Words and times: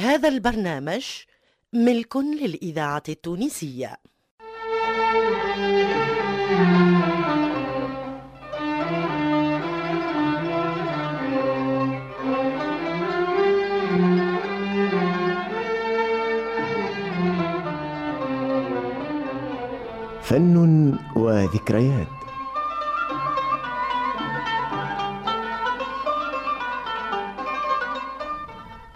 هذا 0.00 0.28
البرنامج 0.28 1.04
ملك 1.72 2.16
للإذاعة 2.16 3.02
التونسية. 3.08 3.96
فن 20.22 20.96
وذكريات. 21.16 22.19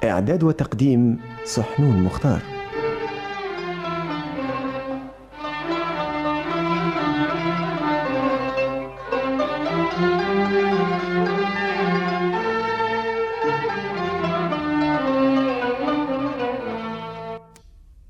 إعداد 0.04 0.42
وتقديم 0.42 1.20
صحنون 1.44 2.02
مختار. 2.02 2.42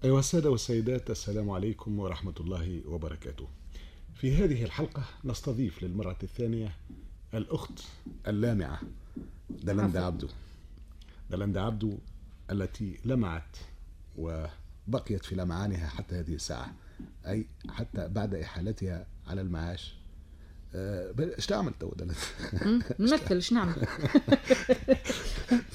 أيها 0.05 0.19
السادة 0.19 0.51
والسيدات 0.51 1.11
السلام 1.11 1.51
عليكم 1.51 1.99
ورحمة 1.99 2.35
الله 2.41 2.81
وبركاته. 2.87 3.49
في 4.15 4.37
هذه 4.37 4.65
الحلقة 4.65 5.03
نستضيف 5.25 5.83
للمرة 5.83 6.17
الثانية 6.23 6.73
الأخت 7.35 7.81
اللامعة 8.29 8.81
دلندا 9.51 10.05
عبدو. 10.05 10.29
دلندا 11.35 11.61
عبدو 11.61 11.99
التي 12.51 12.99
لمعت 13.05 13.57
وبقيت 14.19 15.25
في 15.25 15.35
لمعانها 15.35 15.89
حتى 15.89 16.15
هذه 16.15 16.35
الساعة 16.35 16.75
أي 17.27 17.47
حتى 17.69 18.09
بعد 18.09 18.35
إحالتها 18.35 19.07
على 19.27 19.41
المعاش 19.41 19.95
آه، 20.75 21.15
إيش 21.21 21.47
تعمل 21.47 21.73
تو؟ 21.81 21.91
نمثل 23.01 23.35
إيش 23.35 23.53
نعمل 23.53 23.75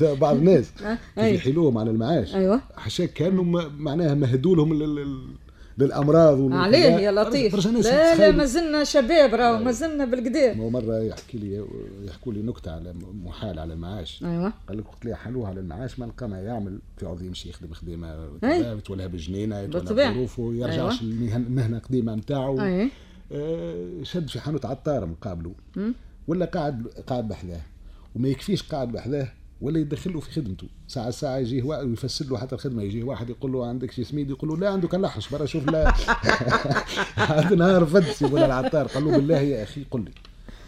بعض 0.21 0.35
الناس 0.35 0.71
آه،. 1.17 1.25
يحيلوهم 1.25 1.77
على 1.77 1.91
المعاش 1.91 2.35
أيوه 2.35 2.61
حشاك 2.77 3.13
كانوا 3.13 3.44
م- 3.44 3.75
معناها 3.83 4.13
مهدوا 4.13 4.55
للامراض 5.80 6.39
وال- 6.39 6.53
عليه 6.53 6.80
يا 6.80 7.11
لطيف. 7.11 7.55
لا 7.55 7.72
لا 7.72 8.13
تتخيل- 8.16 8.38
ما 8.38 8.45
زلنا 8.45 8.83
شباب 8.83 9.33
راهو 9.35 9.63
ما 9.63 9.72
زلنا 9.72 10.05
بالقدام. 10.05 10.58
ما 10.58 10.63
هو 10.63 10.69
مرة 10.69 10.99
يحكي 10.99 11.38
لي 11.38 11.66
يحكوا 12.05 12.33
لي 12.33 12.41
نكتة 12.41 12.72
على 12.72 12.94
محال 13.25 13.59
على 13.59 13.73
المعاش. 13.73 14.23
أيوه. 14.23 14.53
قال 14.67 14.77
لك 14.77 14.83
قلت 14.88 15.05
لي 15.05 15.16
حلوها 15.16 15.47
على 15.50 15.59
المعاش 15.59 16.00
ما 16.00 16.05
لقى 16.05 16.30
ما 16.30 16.41
يعمل. 16.41 16.80
يقعد 17.02 17.22
يمشي 17.22 17.50
يخدم 17.50 17.73
خدمة 17.73 18.27
يتولها 18.77 19.07
بجنينة 19.07 19.59
يتولها. 19.59 20.11
بظروفه 20.11 20.53
يرجعش 20.53 21.03
للمهنه 21.03 21.77
القديمة 21.77 22.16
نتاعو. 22.16 22.59
آه، 23.31 23.88
شد 24.03 24.30
في 24.30 24.39
حانوت 24.39 24.66
عطار 24.66 25.05
مقابله. 25.05 25.52
ولا 26.27 26.45
قاعد 26.45 26.88
قاعد 27.07 27.27
بحذاه. 27.27 27.61
وما 28.16 28.27
يكفيش 28.27 28.63
قاعد 28.63 28.91
بحذاه. 28.91 29.27
ولا 29.61 29.79
يدخل 29.79 30.13
له 30.13 30.19
في 30.19 30.31
خدمته. 30.31 30.67
ساعة 30.88 31.09
ساعة 31.09 31.38
يجيه 31.38 31.63
واحد 31.63 31.85
ويفسر 31.85 32.25
له 32.25 32.38
حتى 32.38 32.55
الخدمة 32.55 32.83
يجيه 32.83 33.03
واحد 33.03 33.29
يقول 33.29 33.52
له 33.52 33.67
عندك 33.67 33.91
شي 33.91 34.03
سميد؟ 34.03 34.29
يقول 34.29 34.49
له 34.49 34.57
لا 34.57 34.69
عنده 34.69 34.88
كان 34.88 35.01
لحش 35.01 35.29
برا 35.29 35.45
شوف 35.45 35.69
لا. 35.71 35.93
هذا 37.16 37.55
نهار 37.55 37.85
فدس 37.85 38.21
يقول 38.21 38.43
العطار. 38.43 38.88
قال 38.88 39.05
له 39.05 39.11
بالله 39.11 39.39
يا 39.39 39.63
أخي 39.63 39.83
قل 39.91 40.01
لي. 40.05 40.11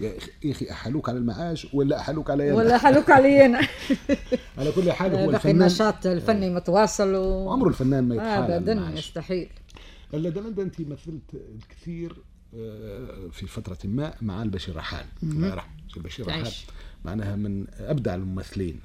يا 0.02 0.52
أخي 0.52 0.72
أحلوك 0.72 1.10
على 1.10 1.18
المعاش 1.18 1.68
ولا 1.74 2.00
أحلوك 2.00 2.30
على 2.30 2.48
يدك؟ 2.48 2.58
ولا 2.58 2.78
حلوك 2.78 3.10
علي 3.10 3.46
أنا 3.46 3.60
على 4.58 4.72
كل 4.72 4.92
حال 4.92 5.16
هو 5.16 5.30
الفنان 5.30 5.62
النشاط 5.62 6.06
الفني 6.06 6.50
متواصل 6.50 7.16
و 7.16 7.50
عمره 7.50 7.70
الفنان 7.70 8.04
ما 8.08 8.16
يتحال 8.16 8.52
ابدا 8.52 8.74
المعاش. 8.74 9.00
يستحيل. 9.00 9.50
الا 10.14 10.30
دلندا 10.30 10.64
أنت 10.64 10.82
مثلت 10.82 11.34
الكثير 11.56 12.16
آه، 12.56 13.30
في 13.32 13.48
فترة 13.48 13.78
ما 13.84 14.14
مع 14.22 14.44
البشير 14.44 14.76
رحال 14.76 15.06
الله 15.24 15.48
يرحمه 15.48 15.72
البشير 15.98 16.28
رحال. 16.28 16.52
معناها 17.06 17.36
من 17.36 17.66
أبدع 17.80 18.16
الممثلين. 18.16 18.80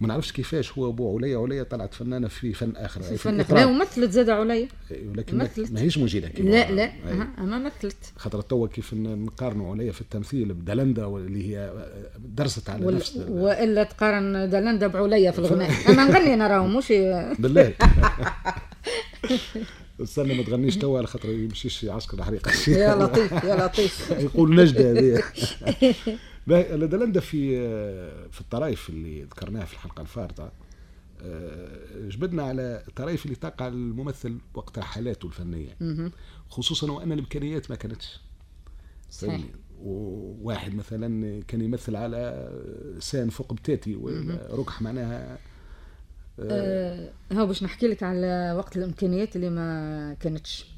وما 0.00 0.08
نعرفش 0.08 0.32
كيفاش 0.32 0.72
هو 0.78 0.90
أبو 0.90 1.16
عليا 1.18 1.38
عليا 1.38 1.62
طلعت 1.62 1.94
فنانة 1.94 2.28
في 2.28 2.52
فن 2.52 2.72
آخر 2.76 3.02
في 3.02 3.16
فن 3.16 3.30
لا 3.30 3.36
الإطراء. 3.36 3.68
ومثلت 3.68 4.10
زاد 4.10 4.28
علي 4.30 4.68
ولكن 5.08 5.38
ما- 5.38 5.44
مثلت. 5.44 5.72
ما 5.72 5.80
هيش 5.80 5.98
موجوده 5.98 6.28
كيما 6.28 6.50
لا 6.50 6.70
لا. 6.72 6.84
أها، 6.84 7.28
أما 7.38 7.58
مثلت. 7.58 7.96
خاطر 8.16 8.40
توا 8.40 8.66
كيف 8.68 8.94
نقارنوا 8.94 9.72
عليا 9.74 9.92
في 9.92 10.00
التمثيل 10.00 10.54
بدلندا 10.54 11.04
واللي 11.04 11.48
هي 11.56 11.72
درست 12.36 12.70
على 12.70 12.86
وال- 12.86 12.94
نفس 12.94 13.16
وإلا 13.28 13.82
تقارن 13.84 14.50
دلندا 14.50 14.86
بعليا 14.86 15.30
في 15.30 15.38
الغناء. 15.38 15.70
أما 15.88 16.04
نغني 16.04 16.34
أنا 16.34 16.46
راهو 16.48 16.66
مش 16.66 16.88
بالله. 17.38 17.74
استنى 20.02 20.34
ما 20.34 20.42
تغنيش 20.42 20.76
توا 20.76 20.98
على 20.98 21.06
خاطر 21.06 21.28
يمشيش 21.28 21.84
يعسكر 21.84 22.18
الحريقه 22.18 22.50
يا 22.68 22.94
لطيف 22.94 23.32
يا 23.32 23.66
لطيف. 23.66 24.10
يقول 24.26 24.54
نجدة 24.54 24.90
هذه. 24.92 25.22
باهي، 26.46 26.76
لدلندا 26.76 27.20
في 27.20 27.56
في 28.30 28.40
الطرائف 28.40 28.88
اللي 28.88 29.22
ذكرناها 29.22 29.64
في 29.64 29.72
الحلقة 29.72 30.00
الفارطة 30.00 30.52
آه، 31.24 32.08
جبدنا 32.08 32.42
على 32.42 32.84
الطرائف 32.88 33.24
اللي 33.24 33.36
تقع 33.36 33.68
الممثل 33.68 34.38
وقت 34.54 34.78
حالاته 34.78 35.26
الفنية. 35.26 35.76
خصوصا 36.48 36.90
وأن 36.92 37.12
الإمكانيات 37.12 37.70
ما 37.70 37.76
كانتش. 37.76 38.20
صحيح. 39.10 39.40
وواحد 39.80 40.74
مثلا 40.74 41.42
كان 41.48 41.60
يمثل 41.60 41.96
على 41.96 42.50
سان 43.00 43.28
فوق 43.30 43.52
بتاتي 43.52 43.94
ركح 44.50 44.82
معناها 44.82 45.38
آه، 46.40 47.12
هاو 47.32 47.46
باش 47.46 47.62
نحكي 47.62 47.86
لك 47.86 48.02
على 48.02 48.54
وقت 48.58 48.76
الإمكانيات 48.76 49.36
اللي 49.36 49.50
ما 49.50 50.14
كانتش. 50.20 50.71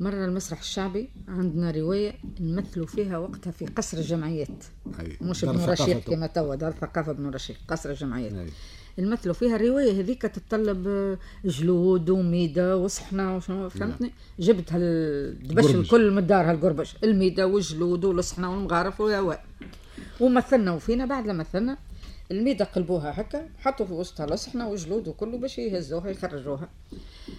مرة 0.00 0.24
المسرح 0.24 0.60
الشعبي 0.60 1.10
عندنا 1.28 1.70
رواية 1.70 2.12
نمثلوا 2.40 2.86
فيها 2.86 3.18
وقتها 3.18 3.50
في 3.50 3.66
قصر 3.66 3.98
الجمعيات 3.98 4.64
أي. 5.00 5.16
مش 5.20 5.44
رشيد 5.44 6.00
تو. 6.00 6.10
كما 6.10 6.26
توا 6.26 6.54
دار 6.54 6.72
ثقافة 6.72 7.10
ابن 7.10 7.30
رشيد 7.30 7.56
قصر 7.68 7.90
الجمعيات 7.90 8.32
أي. 8.32 8.46
نمثلوا 8.98 9.34
فيها 9.34 9.56
الرواية 9.56 10.00
هذيك 10.00 10.22
تتطلب 10.22 10.88
آه، 10.88 11.18
جلود 11.44 12.10
وميدة 12.10 12.76
وصحنة 12.76 13.36
وشنو 13.36 13.68
فهمتني 13.68 14.12
جبت 14.38 14.72
هالدبش. 14.72 15.74
الكل 15.74 16.10
من 16.10 16.18
الدار 16.18 16.50
هالقربش 16.50 16.96
الميدة 17.04 17.46
والجلود 17.46 18.04
والصحنة 18.04 18.50
والمغارف 18.50 19.00
والهواء 19.00 19.44
ومثلنا 20.20 20.72
وفينا 20.72 21.06
بعد 21.06 21.26
لما 21.26 21.32
مثلنا 21.32 21.78
الميدة 22.30 22.64
قلبوها 22.64 23.20
هكا 23.20 23.48
حطوا 23.58 23.86
في 23.86 23.92
وسطها 23.92 24.24
الصحنة 24.24 24.68
وجلود 24.68 25.08
وكله 25.08 25.38
باش 25.38 25.58
يهزوها 25.58 26.10
يخرجوها 26.10 26.68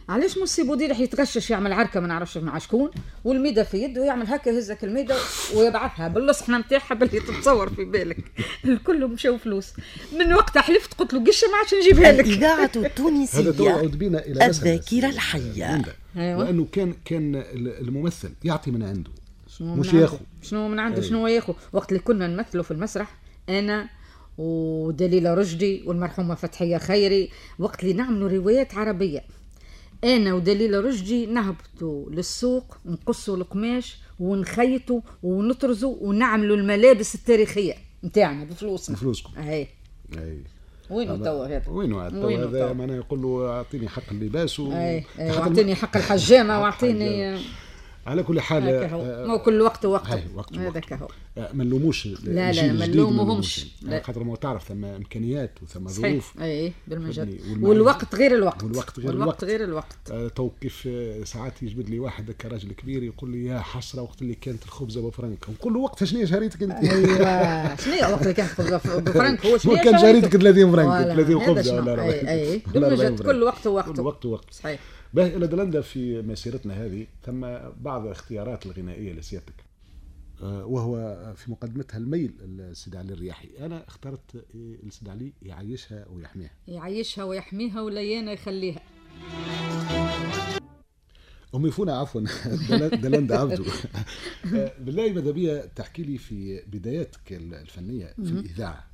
علاش 0.09 0.37
مش 0.37 0.59
بودي 0.59 0.87
راح 0.87 0.99
يتغشش 0.99 1.49
يعمل 1.49 1.73
عركة 1.73 1.99
ما 1.99 2.07
نعرفش 2.07 2.37
مع 2.37 2.57
شكون 2.57 2.91
والميدة 3.23 3.63
في 3.63 3.77
يده 3.77 4.05
يعمل 4.05 4.27
هكا 4.27 4.49
يهزك 4.49 4.83
الميدة 4.83 5.15
ويبعثها 5.55 6.07
بالصحنه 6.07 6.57
نتاعها 6.57 6.93
باللي 6.93 7.19
تتصور 7.19 7.69
في 7.69 7.85
بالك. 7.85 8.17
الكل 8.65 9.07
مشاو 9.07 9.37
فلوس. 9.37 9.73
من 10.19 10.33
وقتها 10.33 10.61
حلفت 10.61 10.93
قلت 10.93 11.13
له 11.13 11.23
قشة 11.23 11.47
ما 11.47 11.57
عادش 11.57 11.73
نجيبها 11.73 12.11
لك. 12.11 12.73
تو 12.73 12.85
التونسية 12.85 13.65
يعود 13.65 13.99
بنا 13.99 14.19
إلى 14.25 14.45
الحية. 15.09 15.71
ليندا. 15.71 15.93
أيوة. 16.17 16.43
لأنه 16.43 16.67
كان 16.71 16.93
كان 17.05 17.43
الممثل 17.55 18.31
يعطي 18.43 18.71
من 18.71 18.83
عنده. 18.83 19.11
شنو 19.57 19.75
مش 19.75 19.93
من 19.93 20.01
ياخو. 20.01 20.17
شنو 20.41 20.67
من 20.67 20.79
عنده؟ 20.79 21.01
أي. 21.01 21.07
شنو 21.07 21.27
ياخو؟ 21.27 21.53
وقت 21.73 21.89
اللي 21.89 22.03
كنا 22.03 22.27
نمثلوا 22.27 22.63
في 22.63 22.71
المسرح 22.71 23.15
أنا 23.49 23.89
ودليلة 24.37 25.33
رشدي 25.33 25.83
والمرحومة 25.85 26.35
فتحية 26.35 26.77
خيري 26.77 27.29
وقت 27.59 27.83
اللي 27.83 27.93
نعملوا 27.93 28.29
روايات 28.29 28.75
عربية. 28.75 29.23
أنا 30.03 30.33
ودليلة 30.33 30.79
رشدي 30.79 31.25
نهبطوا 31.25 32.09
للسوق 32.09 32.77
نقصوا 32.85 33.37
القماش 33.37 33.97
ونخيطوا 34.19 35.01
ونطرزوا 35.23 35.95
ونعملوا 36.01 36.57
الملابس 36.57 37.15
التاريخية 37.15 37.73
نتاعنا 38.03 38.45
بفلوسنا. 38.45 38.95
بفلوسكم. 38.95 39.31
أي. 39.37 39.67
أي. 40.17 40.43
وينو 40.89 41.17
توا 41.17 41.47
هذا؟ 41.47 41.69
وينو 41.69 41.99
هذا؟ 41.99 42.21
توا؟ 42.21 42.73
معناه 42.73 42.95
يقول 42.95 43.21
له 43.21 43.49
أعطيني 43.49 43.89
حق 43.89 44.09
اللباس 44.11 44.59
و... 44.59 44.71
أي. 44.71 45.05
حق 45.75 45.97
حق 45.97 45.97
وأعطيني 46.59 47.37
على 48.05 48.23
كل 48.23 48.41
حال 48.41 48.63
آه، 48.69 49.25
هو. 49.25 49.39
كل 49.39 49.61
وقت 49.61 49.85
وقت. 49.85 50.07
هذاك 50.57 50.93
هو. 50.93 51.07
آه، 51.37 51.49
ما 51.53 51.63
نلوموش 51.63 52.07
لا، 52.07 52.51
لا، 52.51 52.73
ما 52.73 52.87
نلوموهمش. 52.87 53.67
لا. 53.81 54.01
خاطر 54.03 54.23
ما 54.23 54.35
تعرف 54.35 54.67
ثم 54.67 54.85
إمكانيات 54.85 55.51
وثم 55.63 55.87
ظروف. 55.87 56.33
أي 56.41 56.73
بالمجد 56.87 57.39
والوقت 57.61 58.15
غير 58.15 58.35
الوقت. 58.35 58.63
والوقت 58.63 58.99
غير 58.99 59.07
والوقت 59.09 59.43
الوقت. 59.43 59.43
غير 59.43 59.63
الوقت. 59.63 59.97
آه، 60.11 60.27
تو 60.27 60.49
كيف 60.61 60.83
آه، 60.87 61.23
ساعات 61.23 61.63
يجبد 61.63 61.89
لي 61.89 61.99
واحد 61.99 62.29
هكا 62.29 62.49
راجل 62.49 62.71
كبير 62.73 63.03
يقول 63.03 63.29
لي 63.31 63.45
يا 63.45 63.59
حسرة 63.59 64.01
وقت 64.01 64.21
اللي 64.21 64.35
كانت 64.35 64.63
الخبزه 64.63 65.01
بفرنك 65.09 65.49
نقول 65.49 65.73
له 65.73 65.79
وقتها 65.79 66.05
شنو 66.05 66.19
هي 66.19 66.27
شهريتك 66.27 66.63
انت؟ 66.63 66.73
أيوه. 66.73 67.75
شنو 67.75 67.93
هي 67.93 68.11
وقت 68.13 68.21
اللي 68.21 68.33
كانت 68.33 68.49
خبزه 68.51 68.77
بفرنك 68.99 69.45
هو 69.45 69.57
شنو 69.57 69.75
كان 69.75 69.83
شهريتك؟ 69.83 70.01
شهريتك 70.01 70.37
30 70.37 70.71
فرنك 70.71 70.85
voilà، 70.85 71.15
30 71.15 71.37
هذا 71.41 71.47
خبزه؟ 71.55 71.75
ولا 71.75 71.91
40 71.93 72.09
أي 72.09 72.51
أي. 72.53 72.61
ولا 72.75 72.87
40 72.87 73.05
بالمجد. 73.05 73.21
كل 73.21 73.43
وقت 73.43 73.63
كل 73.63 73.69
ووقته 73.69 74.01
وقت. 74.03 74.25
ووقت 74.25 74.53
صحيح. 74.53 74.79
باهي 75.15 75.35
إلى 75.35 75.47
دلندا 75.47 75.81
في 75.81 76.21
مسيرتنا 76.21 76.85
هذه 76.85 77.07
ثم 77.25 77.41
بعض 77.81 78.05
الاختيارات 78.05 78.65
الغنائية 78.65 79.13
لسيادتك. 79.13 79.53
آه، 80.41 80.65
وهو 80.65 81.33
في 81.35 81.51
مقدمتها 81.51 81.97
الميل 81.97 82.33
السيد 82.41 82.95
علي 82.95 83.13
الرياحي. 83.13 83.49
أنا 83.59 83.87
اخترت 83.87 84.45
السيد 84.55 85.09
علي 85.09 85.33
يعيشها 85.41 86.07
ويحميها. 86.09 86.51
يعيشها 86.67 87.23
ويحميها 87.23 87.81
وليانا 87.81 88.31
يخليها. 88.31 88.81
أم 91.55 91.65
يفونا 91.65 91.97
عفوا. 91.97 92.21
دلال- 92.69 93.01
دلند 93.01 93.31
عبدو 93.31 93.63
بالله 94.79 95.13
ماذا 95.13 95.31
بيا 95.31 95.65
تحكي 95.65 96.03
لي 96.03 96.17
في 96.17 96.61
بداياتك 96.67 97.33
الفنية 97.33 98.05
في 98.05 98.31
الإذاعة. 98.31 98.87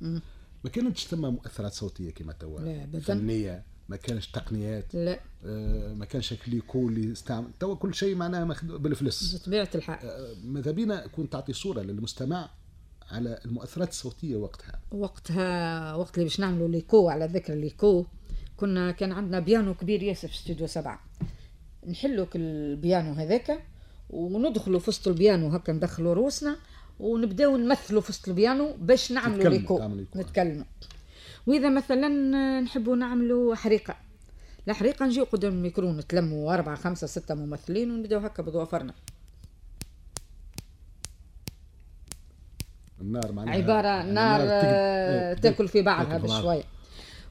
ما 0.64 0.70
كانتش 0.72 1.06
ثم 1.06 1.20
مؤثرات 1.20 1.72
صوتية 1.72 2.10
كما 2.10 2.32
توا. 2.32 2.86
فنية؟ 3.00 3.71
ما 3.88 3.96
كانش 3.96 4.26
تقنيات 4.26 4.94
لا. 4.94 5.20
آه، 5.44 5.94
ما 5.94 6.04
كانش 6.04 6.34
كليكو 6.34 6.88
اللي 6.88 7.12
استعمل 7.12 7.50
توا 7.60 7.74
كل 7.74 7.94
شيء 7.94 8.14
معناها 8.14 8.44
ماخذ 8.44 8.78
بالفلس 8.78 9.36
بطبيعة 9.36 9.68
الحال. 9.74 9.98
آه، 10.02 10.34
ماذا 10.44 10.70
بينا؟ 10.70 11.06
كنت 11.06 11.32
تعطي 11.32 11.52
صورة 11.52 11.80
للمستمع 11.80 12.50
على 13.10 13.40
المؤثرات 13.44 13.88
الصوتية 13.88 14.36
وقتها. 14.36 14.80
وقتها 14.92 15.94
وقت 15.94 16.14
اللي 16.14 16.24
باش 16.24 16.40
نعملوا 16.40 16.68
l'écho 16.68 17.08
على 17.08 17.26
ذكر 17.26 17.54
l'écho 17.54 18.04
كنا 18.56 18.90
كان 18.90 19.12
عندنا 19.12 19.40
بيانو 19.40 19.74
كبير 19.74 20.02
ياسر 20.02 20.28
في 20.28 20.34
استوديو 20.34 20.66
سبعة. 20.66 21.00
نحلوا 21.88 22.26
كل 22.26 22.40
البيانو 22.40 23.12
هذاك 23.12 23.62
وندخلوا 24.10 24.80
في 24.80 24.90
وسط 24.90 25.08
البيانو 25.08 25.48
هكا 25.48 25.72
ندخلوا 25.72 26.14
روسنا 26.14 26.56
ونبداو 27.00 27.56
نمثلوا 27.56 28.00
في 28.00 28.10
وسط 28.10 28.28
البيانو 28.28 28.74
باش 28.78 29.12
نعملوا 29.12 29.50
l'écho. 29.50 29.90
نتكلموا. 30.16 30.64
وإذا 31.46 31.68
مثلا 31.68 32.08
نحبوا 32.60 32.96
نعملوا 32.96 33.54
حريقة. 33.54 33.96
الحريقه 34.68 35.06
نجيو 35.06 35.24
قدام 35.24 35.52
الميكرو 35.52 35.92
نتلموا 35.92 36.54
أربعة 36.54 36.74
خمسة 36.76 37.06
ستة 37.06 37.34
ممثلين 37.34 37.90
ونبداو 37.90 38.20
هكا 38.20 38.42
بضوافرنا 38.42 38.94
النار 43.00 43.32
معناها 43.32 43.54
عبارة 43.54 44.02
نار 44.02 44.40
تك- 44.40 44.46
آه، 44.50 45.34
تأكل 45.34 45.68
في 45.68 45.82
بعضها 45.82 46.04
تأكل 46.12 46.20
في 46.22 46.28
بعضها. 46.28 46.40
بشوية. 46.40 46.62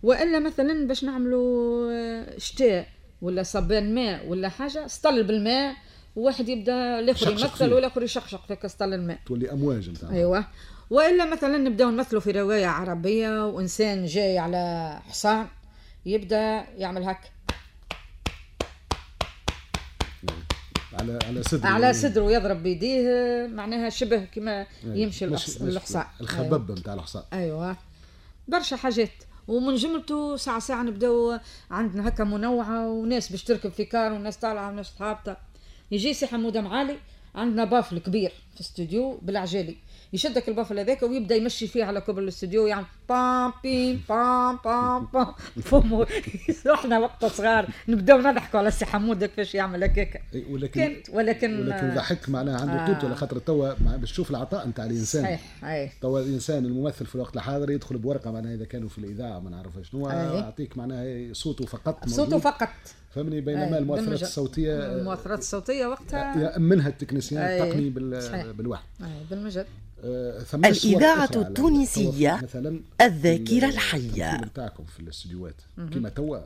وإلا 0.04 0.40
مثلا 0.40 0.88
باش 0.88 1.04
نعملوا 1.04 1.92
آه، 1.92 2.38
شتاء 2.38 2.88
ولا 3.22 3.44
صبان 3.44 3.96
ماء 3.96 4.28
ولا 4.28 4.50
حاجة 4.50 4.88
سطل 4.88 5.24
بالماء 5.24 5.76
وواحد 6.16 6.50
يبدأ 6.50 7.00
الآخر 7.00 7.32
يمثل. 7.32 7.74
والآخر 7.74 8.04
يشقشق 8.04 8.46
في 8.48 8.56
كسطل 8.56 8.94
الماء. 8.94 9.20
تولي 9.26 9.52
أمواج 9.52 9.90
نتاع 9.90 10.10
أيوه. 10.10 10.46
وإلا 10.92 11.26
مثلا 11.26 11.58
نبداو 11.58 11.90
نمثلوا 11.92 12.22
في 12.22 12.32
رواية 12.32 12.66
عربية 12.68 13.46
وإنسان 13.48 14.06
جاي 14.06 14.38
على 14.38 15.00
حصان 15.10 15.48
يبدأ 16.06 16.66
يعمل 16.78 17.04
هكا 17.04 17.30
على 20.94 21.20
على 21.28 21.44
صدر 21.44 21.68
على 21.68 21.94
صدره 21.94 22.32
يضرب 22.32 22.64
بيديه 22.64 23.48
معناها 23.48 23.90
شبه 23.90 24.26
كما 24.26 24.66
يمشي 24.84 25.26
مش- 25.28 25.32
الحص- 25.48 25.62
مش- 25.62 25.76
الحصان. 25.76 26.06
الخبب 26.22 26.72
نتاع 26.72 26.94
الحصان. 26.94 27.24
أيوه. 27.34 27.78
برشا 28.48 28.76
حاجات. 28.76 29.10
ومن 29.48 29.76
جملته 29.76 30.38
ساعة 30.38 30.60
ساعة 30.60 30.84
نبداو 30.84 31.40
عندنا 31.72 32.08
هكا 32.08 32.24
منوعة 32.24 32.88
وناس 32.90 33.32
باش 33.32 33.44
تركب 33.44 33.72
في 33.72 33.86
car 33.86 34.12
وناس 34.14 34.38
طالعة 34.38 34.70
وناس 34.70 34.92
هابطة. 35.02 35.38
يجي 35.92 36.14
سي 36.14 36.28
حمودة 36.28 36.62
معالي 36.62 36.98
عندنا 37.36 37.64
baffle 37.66 38.00
كبير 38.00 38.30
في 38.30 38.56
الاستوديو 38.56 39.18
بالعجالي. 39.22 39.78
يشدك 40.14 40.50
ال 40.50 40.54
baffle 40.54 40.80
هذاك 40.80 41.04
ويبدأ 41.04 41.36
يمشي 41.36 41.68
فيه 41.68 41.84
على 41.84 42.02
كبر 42.02 42.22
الاستوديو 42.22 42.68
يعني 42.68 42.86
بام 43.10 43.54
بيم 43.64 44.02
بام 44.10 44.58
بام 44.66 45.06
بام 45.14 45.34
فمو 45.70 46.06
إحنا 46.74 47.00
وقت 47.00 47.26
صغار 47.26 47.68
نبداو 47.88 48.18
نضحكوا 48.20 48.60
على 48.60 48.72
سي 48.72 48.86
حمودة 48.86 49.28
كيفاش 49.28 49.56
يعمل 49.56 49.84
هكاك 49.84 50.22
إي، 50.34 50.46
ولكن 50.52 50.96
ولكن 51.14 51.60
ولكن 51.68 51.96
ضحك 51.96 52.30
معناها 52.30 52.62
عنده 52.62 52.74
آه. 52.74 52.88
قيمته 52.88 53.06
على 53.08 53.16
خاطر 53.16 53.38
توا 53.40 53.74
باش 53.74 54.12
تشوف 54.12 54.32
العطاء 54.32 54.68
نتاع 54.68 54.86
الإنسان 54.86 55.24
صحيح 55.62 55.94
توا 56.02 56.20
الإنسان 56.20 56.66
الممثل 56.66 57.06
في 57.06 57.16
الوقت 57.16 57.36
الحاضر 57.36 57.72
يدخل 57.72 57.98
بورقة 57.98 58.32
معناها 58.32 58.54
إذا 58.56 58.66
كانوا 58.66 58.90
في 58.90 58.98
الإذاعة 58.98 59.40
ما 59.40 59.50
نعرف 59.50 59.72
شنو. 59.84 60.10
يعطيك 60.10 60.78
معناها 60.78 61.34
صوته 61.34 61.66
فقط 61.66 62.10
صوته. 62.10 62.38
فقط 62.40 62.70
فهمني 63.12 63.42
بينما 63.42 63.78
المؤثرات. 63.78 64.22
الصوتية 64.22 64.96
المؤثرات 64.96 65.40
الصوتية 65.40 65.86
وقتها 65.86 66.42
يأمنها 66.42 66.88
التكنيسيان 66.90 67.42
أي. 67.42 67.64
التقني 67.64 67.90
بال- 67.90 68.24
صحيح. 68.24 68.46
بالوحد 68.46 68.84
أي، 69.02 69.08
بالمجد 69.30 69.66
الإذاعة 70.04 71.26
أخرى 71.26 71.44
على- 71.44 71.48
التونسية 71.48 72.40
الذاكرة 73.02 73.68
ال- 73.68 73.74
الحية. 73.74 74.36
نتاعكم 74.42 74.86
في 74.86 75.00
الاستديوهات. 75.00 75.62
كما 75.94 76.10
توا. 76.10 76.38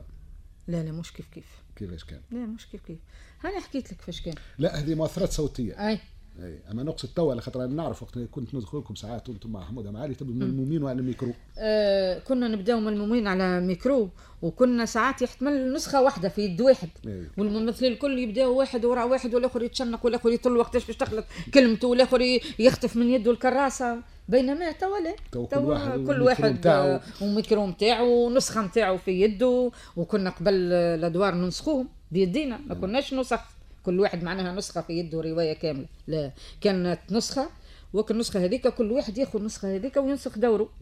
لا 0.68 0.82
لا 0.82 0.92
مش 0.92 1.12
كيف 1.12 1.26
كيف. 1.34 1.44
كيفاش 1.76 2.04
كان؟ 2.04 2.20
لا 2.30 2.38
مش 2.46 2.66
كيف 2.66 2.80
كيف. 2.86 2.98
أنا 3.44 3.60
حكيت 3.60 3.92
لك 3.92 3.96
كيفاش 3.98 4.20
كان. 4.20 4.34
لا 4.58 4.78
هذه 4.80 4.94
مؤثرات 4.94 5.32
صوتية. 5.32 5.88
أي. 5.88 5.98
اي 6.42 6.58
أما 6.70 6.82
نقصد 6.82 7.08
توا 7.16 7.32
على 7.32 7.40
خاطر 7.40 7.64
أنا 7.64 7.74
نعرف 7.74 8.02
وقت 8.02 8.18
كنت 8.18 8.54
ندخل 8.54 8.78
لكم 8.78 8.94
ساعات 8.94 9.28
وأنتم 9.28 9.50
مع 9.52 9.64
حمودة 9.64 9.90
معالي 9.90 10.14
تبدو 10.14 10.32
ملمومين 10.32 10.82
وعلى 10.82 11.00
الميكرو. 11.00 11.32
آه 11.58 12.18
كنا 12.18 12.48
نبداو 12.48 12.80
ملمومين 12.80 13.26
على 13.26 13.60
ميكرو 13.60 14.08
وكنا 14.42 14.84
ساعات 14.84 15.22
يحتمل 15.22 15.72
نسخة 15.72 16.02
واحدة 16.02 16.28
في 16.28 16.42
يد 16.42 16.60
واحد. 16.60 16.88
إيه. 17.06 17.30
والممثلين 17.38 17.92
الكل 17.92 18.18
يبداو 18.18 18.58
واحد 18.58 18.84
ورا 18.84 19.04
واحد 19.04 19.34
والآخر 19.34 19.62
يتشنق 19.62 20.04
والآخر 20.04 20.30
يطل 20.30 20.56
وقتاش 20.56 20.86
باش 20.86 20.96
تخلط 20.96 21.24
كلمته 21.54 21.88
والآخر 21.88 22.20
ي- 22.20 22.40
يخطف 22.58 22.96
من 22.96 23.10
يده 23.10 23.30
الكراسة. 23.30 23.98
بينما 24.28 24.72
توا 24.72 24.98
لا 24.98 25.14
توا 25.32 25.96
كل 26.06 26.22
واحد. 26.22 26.66
آه، 26.66 27.00
وميكرو 27.22 27.66
نتاعو 27.66 28.26
ونسخة 28.26 28.62
نتاعو 28.62 28.98
في 28.98 29.10
يده. 29.10 29.70
وكنا 29.96 30.30
قبل 30.30 30.70
آه، 30.72 30.94
الأدوار 30.94 31.34
ننسخوهم 31.34 31.88
بيدينا 32.12 32.58
ما 32.66 32.74
كناش 32.74 33.14
نسخ. 33.14 33.40
كل 33.86 34.00
واحد 34.00 34.22
معناها 34.22 34.54
نسخة 34.54 34.80
في 34.80 34.92
يده 34.92 35.20
رواية 35.20 35.52
كاملة. 35.52 35.88
لا 36.06 36.32
كانت 36.60 37.00
نسخة 37.10 37.50
وك 37.92 38.10
النسخة 38.10 38.44
هذيك 38.44 38.68
كل 38.68 38.92
واحد 38.92 39.18
ياخذ 39.18 39.38
النسخة 39.38 39.76
هذيك 39.76 39.96
وينسخ 39.96 40.38
دوره. 40.38 40.72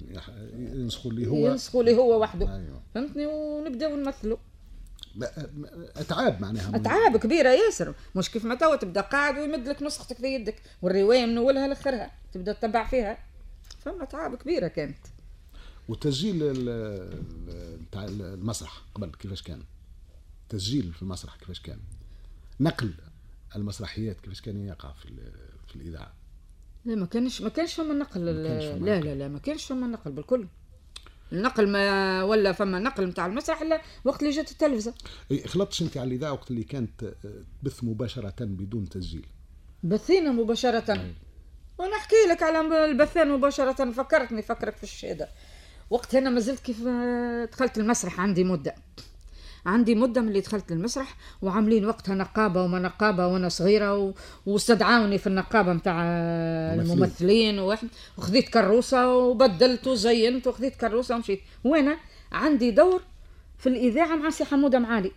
ينسخوا 0.55 1.11
اللي 1.11 1.27
هو. 1.27 1.47
ينسخوا 1.47 1.83
لي 1.83 1.97
هو 1.97 2.21
وحده. 2.23 2.57
أيوة. 2.57 2.83
فهمتني؟ 2.95 3.27
ونبداو 3.27 3.97
نمثلوا 3.97 4.37
أتعاب 5.97 6.41
معناها. 6.41 6.77
أتعاب 6.77 7.17
كبيرة 7.17 7.49
ياسر. 7.49 7.95
مش 8.17 8.31
كيف 8.31 8.45
ما 8.45 8.55
توا 8.55 8.77
تبدأ 8.77 9.01
قاعد 9.01 9.39
ويمد 9.39 9.69
لك 9.69 9.83
نسختك 9.83 10.17
في 10.17 10.27
يدك 10.27 10.63
والرواية 10.83 11.27
من 11.27 11.39
أولها 11.39 11.69
لآخرها 11.69 12.11
تبدأ 12.33 12.53
تتبع 12.53 12.87
فيها. 12.87 13.19
فما 13.79 14.03
أتعاب 14.03 14.35
كبيرة 14.35 14.69
كانت. 14.69 14.99
وتسجيل 15.89 16.39
نتاع 17.83 18.05
المسرح 18.05 18.83
قبل 18.95 19.11
كيفاش 19.11 19.43
كان؟ 19.43 19.63
تسجيل 20.49 20.93
في 20.93 21.03
المسرح 21.03 21.37
كيفاش 21.37 21.61
كان؟ 21.61 21.79
نقل 22.61 22.95
المسرحيات 23.57 24.21
كيفاش 24.21 24.41
كان 24.41 24.67
يقع 24.67 24.93
في 24.93 25.09
في 25.69 25.77
الإذاعة؟ 25.77 26.13
لا 26.85 26.95
ما 26.95 27.07
كانش 27.07 27.43
ما 27.43 27.49
كانش 27.49 27.75
فما 27.75 27.95
نقل. 27.95 28.25
لا. 28.25 29.01
لا 29.01 29.15
لا 29.15 29.29
ما 29.29 29.39
كانش 29.39 29.65
فما 29.65 29.87
نقل 29.87 30.13
بالكل. 30.13 30.47
النقل 31.33 31.69
ما 31.69 32.23
ولا 32.23 32.53
فما 32.53 32.79
نقل 32.79 33.07
نتاع 33.07 33.27
المسرح 33.27 33.63
إلا 33.63 33.81
وقت 34.05 34.23
اللي 34.23 34.33
جات 34.33 34.51
التلفزة. 34.51 34.95
إي، 35.31 35.49
خلطتش 35.49 35.83
انت 35.83 35.97
على 35.97 36.09
الإذاعة 36.09 36.33
وقت 36.33 36.51
اللي 36.51 36.65
كانت 36.65 37.03
آه، 37.05 37.15
تبث 37.63 37.85
مباشرة 37.85 38.35
بدون 38.41 38.89
تسجيل؟ 38.89 39.27
بثينا 39.83 40.33
مباشرة. 40.33 41.15
وأنا 41.79 41.97
أحكي 41.97 42.17
لك 42.31 42.43
على 42.43 42.85
البثان 42.85 43.31
مباشرة. 43.31 43.91
فكرتني 43.91 44.43
فكرك 44.43 44.77
في 44.77 44.83
الشهادة 44.83 45.29
وقت 45.91 46.15
أنا 46.15 46.31
ما 46.31 46.41
زلت 46.41 46.61
كيف 46.61 46.87
آه، 46.87 47.45
دخلت 47.45 47.79
المسرح 47.79 48.21
عندي 48.21 48.45
مدة. 48.45 48.75
عندي 49.67 49.95
مدة 49.95 50.21
من 50.21 50.29
اللي 50.29 50.41
دخلت 50.41 50.73
المسرح 50.73 51.17
وعاملين 51.43 51.87
وقتها 51.87 52.15
نقابة 52.15 52.63
وما 52.63 52.79
نقابة 52.79 53.27
وأنا 53.27 53.49
صغيرة 53.49 53.97
و... 53.97 54.13
واستدعوني 54.47 55.19
في 55.19 55.27
النقابة 55.27 55.73
متاع 55.73 55.95
ممثلين. 55.95 56.93
الممثلين. 56.93 57.59
وواحد 57.59 57.89
وخذيت 58.19 58.49
كروسة 58.49 59.15
وبدلت 59.15 59.87
وزينت 59.87 60.47
وخذيت 60.47 60.77
كروسة 60.77 61.15
ومشيت. 61.15 61.41
وأنا 61.65 61.97
عندي 62.33 62.71
دور 62.71 63.03
في 63.59 63.69
الإذاعة 63.69 64.17
مع 64.17 64.31
سي 64.31 64.45
حمودة 64.45 64.79
معالي. 64.79 65.13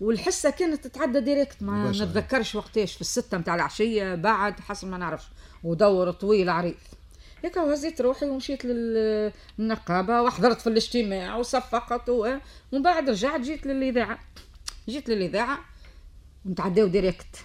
والحصة 0.00 0.50
كانت 0.50 0.86
تتعدى 0.86 1.20
direct. 1.20 1.62
ما 1.62 1.84
مباشرة. 1.84 2.04
نتذكرش 2.04 2.54
وقتاش 2.54 2.94
في 2.94 3.00
الستة 3.00 3.38
متاع 3.38 3.54
العشية 3.54 4.14
بعد 4.14 4.60
حسب 4.60 4.88
ما 4.88 4.98
نعرفش. 4.98 5.24
ودور 5.64 6.10
طويل 6.10 6.48
عريض. 6.48 6.74
هيك 7.44 7.56
وهزيت 7.56 8.00
روحي 8.00 8.26
ومشيت 8.26 8.64
لل- 8.64 9.32
للنقابة 9.58 10.22
وحضرت 10.22 10.60
في 10.60 10.66
الاجتماع 10.66 11.36
وصفقت 11.36 12.08
ومن 12.08 12.82
بعد 12.82 13.10
رجعت 13.10 13.40
جيت 13.40 13.66
للإذاعة. 13.66 14.18
جيت 14.88 15.08
للإذاعة 15.08 15.58
ونتعداو 16.46 16.86
direct. 16.86 17.36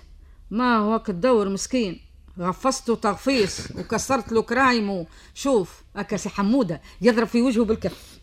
ما 0.52 0.78
هو 0.78 1.04
الدور 1.10 1.50
مسكين. 1.50 2.02
غفصته 2.40 2.96
تغفيص 2.96 3.72
وكسرت 3.72 4.32
له 4.32 4.42
كرايمه 4.42 5.06
شوف 5.34 5.82
هكا 5.96 6.18
سي 6.18 6.30
حمودة 6.30 6.82
يضرب 7.02 7.28
في 7.28 7.42
وجهه 7.42 7.64
بالكف. 7.66 8.20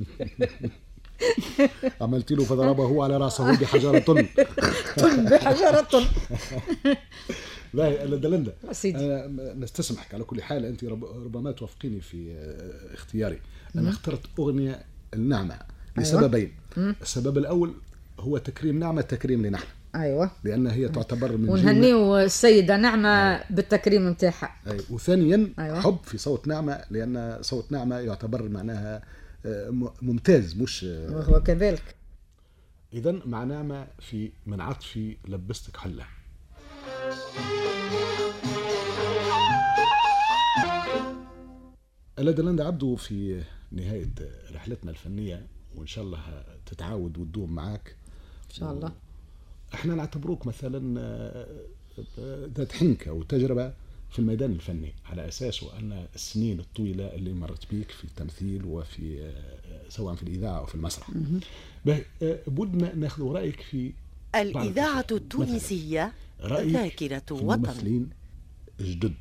عملت 2.01 2.33
له 2.33 2.45
فضربه 2.45 3.05
على 3.05 3.17
رأسه 3.17 3.57
بحجره 3.61 3.99
طن 3.99 4.27
بحجرة 5.31 5.81
باهي 5.81 6.07
أنا 7.75 8.17
دلندا 8.17 8.53
سيدي. 8.73 8.99
أنا 8.99 9.55
نستسمحك 9.55 10.15
على 10.15 10.25
كل 10.25 10.43
حال. 10.43 10.65
أنت 10.65 10.85
رب 10.85 11.05
ربما 11.05 11.53
توافقيني 11.53 12.01
في 12.01 12.33
آه، 12.33 12.95
اختياري. 12.95 13.39
أنا 13.77 13.91
اخترت 13.91 14.21
أغنية 14.39 14.85
النعمة 15.15 15.59
لسببين. 15.99 16.53
السبب 16.77 17.39
الأول 17.39 17.75
هو 18.21 18.39
تكريم 18.39 18.79
نعمة 18.79 19.03
تكريم 19.03 19.47
لنحن. 19.47 19.67
أيوه. 19.95 20.31
لأن 20.45 20.67
هي 20.67 20.89
تعتبر 20.89 21.37
من 21.37 21.49
ونهنيو 21.49 22.19
السيدة 22.19 22.77
نعمة 22.77 23.45
بالتكريم 23.51 24.09
نتاعها 24.09 24.57
أي 24.67 24.81
وثانيا 24.91 25.53
أيوة. 25.59 25.81
حب 25.81 25.99
في 26.05 26.19
صوت 26.19 26.49
نعمة 26.49 26.85
لأن 26.91 27.39
صوت 27.41 27.73
نعمة 27.73 27.97
يعتبر 27.99 28.49
معناها 28.49 29.03
آه، 29.47 29.91
ممتاز 30.03 30.57
مش 30.57 30.83
وهو 30.85 31.43
كذلك. 31.43 31.95
اذا 32.93 33.21
مع 33.27 33.45
نعمة 33.45 33.87
في 34.01 34.31
من 34.47 34.61
عطفي 34.61 35.17
لبستك 35.29 35.77
حلة. 35.77 36.05
لدى 42.19 42.63
عبدو 42.63 42.97
في 42.97 43.43
نهاية 43.73 44.11
رحلتنا 44.53 44.91
الفنية 44.91 45.47
وإن 45.77 45.87
شاء 45.87 46.05
الله 46.05 46.45
تتعاود 46.67 47.19
وتدوم 47.19 47.53
معاك. 47.55 47.97
إن 48.51 48.55
شاء 48.55 48.73
الله. 48.73 48.93
إحنا 49.75 49.95
نعتبروك 49.95 50.47
مثلا 50.47 51.01
آه، 51.01 51.47
ذات 52.57 52.73
حنكة 52.73 53.13
وتجربة 53.13 53.73
في 54.11 54.19
الميدان 54.19 54.53
الفني 54.53 54.93
على 55.07 55.29
أساس 55.29 55.65
ان 55.79 56.07
السنين 56.15 56.61
الطويلة 56.61 57.15
اللي 57.15 57.33
مرت 57.33 57.71
بيك 57.71 57.91
في 57.91 58.05
التمثيل 58.05 58.65
وفي 58.65 59.21
آه، 59.23 59.89
سواء 59.89 60.15
في 60.15 60.23
الإذاعة 60.23 60.59
أو 60.59 60.67
في 60.67 60.75
المسرح. 60.75 61.11
به 61.87 62.05
آه، 62.23 62.39
بدنا 62.47 62.95
ناخذ 62.95 63.23
رأيك 63.23 63.61
في 63.61 63.93
رأيك 66.41 66.73
ذاكرة 66.73 67.19
في 67.27 67.35
وطن. 67.35 67.55
الممثلين 67.55 68.11
جدد. 68.81 69.15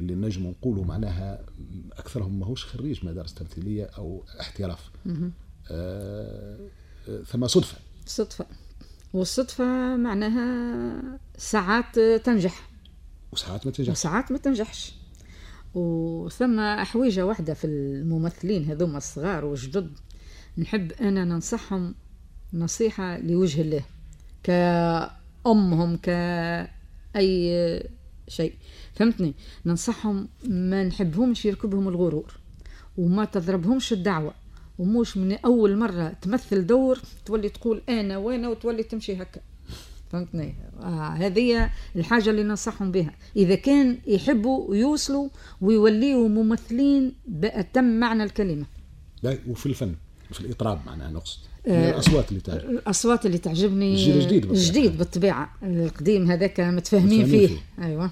اللي 0.00 0.14
نجم 0.14 0.46
نقولوا 0.46 0.84
معناها 0.84 1.46
أكثرهم 1.92 2.40
ماهوش 2.40 2.64
خريج 2.64 3.06
مدارس 3.06 3.34
تمثيلية 3.34 3.84
أو 3.84 4.24
احتراف. 4.40 4.90
آه 5.70 6.58
ثم 7.26 7.46
صدفة. 7.46 7.78
صدفة. 8.06 8.46
والصدفة 9.12 9.96
معناها 9.96 11.02
ساعات 11.38 11.98
تنجح. 11.98 12.70
وساعات 13.32 13.66
ما 13.66 13.72
تنجح 13.72 13.92
وساعات 13.92 14.32
ما 14.32 14.38
تنجحش. 14.38 14.94
وثم 15.74 16.60
حويجة 16.84 17.26
واحدة 17.26 17.54
في 17.54 17.66
الممثلين 17.66 18.64
هذوما 18.64 18.98
الصغار 18.98 19.44
وجدد 19.44 19.90
نحب 20.58 20.92
أنا 20.92 21.24
ننصحهم 21.24 21.94
نصيحة 22.52 23.18
لوجه 23.18 23.60
الله. 23.60 23.84
كأمهم 24.42 25.96
كأي 25.96 27.90
شيء. 28.28 28.54
فهمتني؟ 28.94 29.34
ننصحهم 29.66 30.28
ما 30.44 30.84
نحبهمش 30.84 31.44
يركبهم 31.44 31.88
الغرور 31.88 32.34
وما 32.98 33.24
تضربهمش 33.24 33.92
الدعوة 33.92 34.34
ومش 34.78 35.16
من 35.16 35.32
أول 35.32 35.76
مرة 35.76 36.08
تمثل 36.08 36.66
دور 36.66 37.00
تولي 37.26 37.48
تقول 37.48 37.82
أنا 37.88 38.16
وأنا 38.16 38.48
وتولي 38.48 38.82
تمشي 38.82 39.22
هكا. 39.22 39.40
فهمتني؟ 40.10 40.54
آه 40.80 41.08
هذه 41.08 41.70
الحاجة 41.96 42.30
اللي 42.30 42.42
ننصحهم 42.42 42.92
بها. 42.92 43.14
إذا 43.36 43.54
كان 43.54 43.98
يحبوا 44.06 44.76
يوصلوا 44.76 45.28
ويوليوا 45.60 46.28
ممثلين 46.28 47.14
بأتم 47.26 47.84
معنى 47.84 48.22
الكلمة. 48.24 48.66
لا 49.22 49.38
وفي 49.48 49.66
الفن 49.66 49.94
في 50.32 50.40
الإطراب 50.40 50.80
معناها 50.86 51.10
نقصد. 51.10 51.49
الأصوات 51.66 52.28
اللي 52.28 52.40
تعجب 52.40 52.70
الأصوات 52.70 53.26
اللي 53.26 53.38
تعجبني 53.38 53.92
الجيل 53.92 54.16
الجديد 54.16 54.40
بالطبيعة. 54.46 54.60
الجديد 54.60 54.98
بالطبيعة. 54.98 55.54
القديم 55.62 56.30
هذاك 56.30 56.60
متفاهمين 56.60 56.76
متفاهمين 56.76 57.26
فيه. 57.26 57.46
فيه. 57.46 57.84
أيوة. 57.84 58.10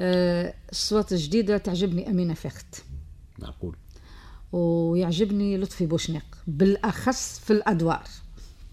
آه، 0.00 0.54
الأصوات 0.68 1.12
الجديدة 1.12 1.58
تعجبني 1.58 2.10
أمينة 2.10 2.34
فخت. 2.34 2.82
معقول. 3.38 3.76
ويعجبني 4.52 5.58
لطفي 5.58 5.86
بوشناق 5.86 6.24
بالأخص 6.46 7.38
في 7.38 7.52
الأدوار. 7.52 8.04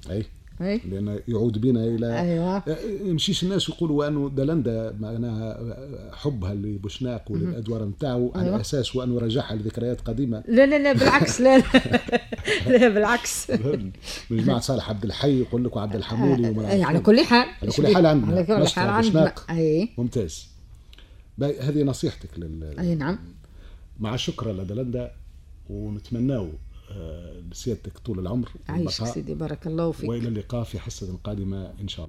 أي. 0.09 0.25
أي 0.63 0.81
لأن 0.91 1.19
يعود 1.27 1.61
بنا 1.61 1.83
إلى 1.83 2.19
أيوة. 2.19 2.63
يمشيش 3.05 3.43
الناس 3.43 3.69
يقولوا 3.69 4.07
انه 4.07 4.29
دلندا 4.29 4.95
معناها 4.99 5.77
حبها 6.13 6.53
لبوشناق 6.53 7.31
وللادوار 7.31 7.85
نتاعو 7.85 8.31
على 8.35 8.45
أيوة. 8.45 8.61
أساس 8.61 8.95
وأنه 8.95 9.19
رجعها 9.19 9.55
لذكريات 9.55 10.01
قديمة. 10.01 10.43
لا 10.47 10.65
لا 10.65 10.79
لا 10.79 10.93
بالعكس 10.93 11.41
لا 11.41 11.57
لا, 11.57 11.63
لا 12.77 12.89
بالعكس. 12.89 13.51
من 14.29 14.37
جماعة 14.43 14.59
صالح 14.59 14.89
عبد 14.89 15.03
الحي 15.03 15.39
يقول 15.39 15.63
لكم 15.65 15.79
عبد 15.79 15.95
الحمولي 15.95 16.49
وما 16.49 16.71
أي 16.71 16.83
على. 16.83 16.99
كل 16.99 17.19
حال. 17.19 17.47
على 17.61 17.71
كل 17.71 17.95
حال 17.95 18.05
عندنا. 18.05 18.31
على 18.31 18.43
كل 18.43 18.67
حال 18.67 18.89
عندنا. 18.89 19.33
أي. 19.49 19.89
ممتاز. 19.97 20.47
هذه 21.41 21.83
نصيحتك 21.83 22.29
لل... 22.37 22.79
أي 22.79 22.95
نعم. 22.95 23.19
مع 23.99 24.13
الشكر 24.13 24.51
لدلندا 24.51 25.11
ونتمناو 25.69 26.49
لسيادتك 27.51 27.97
طول 27.97 28.19
العمر. 28.19 28.49
والبقاء. 28.69 29.13
سيدي 29.13 29.33
بارك 29.33 29.67
الله 29.67 29.91
فيك. 29.91 30.09
وإلى 30.09 30.27
اللقاء 30.27 30.63
في 30.63 30.79
حصة 30.79 31.17
قادمة 31.23 31.73
إن 31.81 31.87
شاء 31.87 31.99
الله. 31.99 32.01